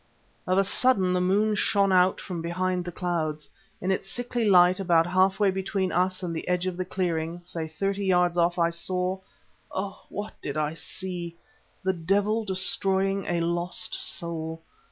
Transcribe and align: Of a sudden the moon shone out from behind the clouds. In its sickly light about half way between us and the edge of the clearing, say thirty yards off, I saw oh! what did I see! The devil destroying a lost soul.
Of 0.47 0.57
a 0.57 0.63
sudden 0.63 1.13
the 1.13 1.21
moon 1.21 1.53
shone 1.53 1.91
out 1.91 2.19
from 2.19 2.41
behind 2.41 2.85
the 2.85 2.91
clouds. 2.91 3.47
In 3.79 3.91
its 3.91 4.09
sickly 4.09 4.45
light 4.45 4.79
about 4.79 5.05
half 5.05 5.39
way 5.39 5.51
between 5.51 5.91
us 5.91 6.23
and 6.23 6.35
the 6.35 6.47
edge 6.47 6.65
of 6.65 6.75
the 6.75 6.85
clearing, 6.85 7.39
say 7.43 7.67
thirty 7.67 8.05
yards 8.05 8.35
off, 8.35 8.57
I 8.57 8.71
saw 8.71 9.19
oh! 9.71 10.01
what 10.09 10.33
did 10.41 10.57
I 10.57 10.73
see! 10.73 11.37
The 11.83 11.93
devil 11.93 12.43
destroying 12.45 13.25
a 13.27 13.41
lost 13.41 14.01
soul. 14.01 14.63